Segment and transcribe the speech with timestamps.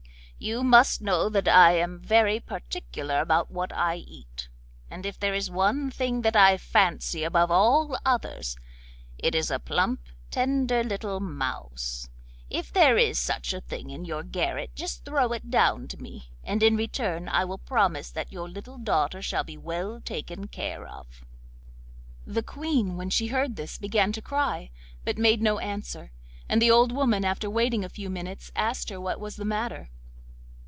[0.43, 4.49] You must know that I am very particular about what I eat,
[4.89, 8.57] and if there is one thing that I fancy above all others,
[9.19, 9.99] it is a plump,
[10.31, 12.09] tender little mouse.
[12.49, 16.31] If there is such a thing in your garret just throw it down to me,
[16.43, 20.87] and in return I will promise that your little daughter shall be well taken care
[20.87, 21.23] of.'
[22.25, 24.71] The Queen when she heard this began to cry,
[25.05, 26.11] but made no answer,
[26.49, 29.91] and the old woman after waiting a few minutes asked her what was the matter.